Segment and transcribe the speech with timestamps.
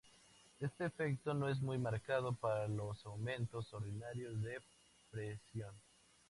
[0.59, 4.59] Este efecto no es muy marcado para los aumentos ordinarios de
[5.11, 5.75] presión.